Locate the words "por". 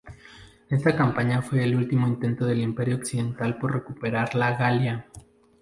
3.59-3.71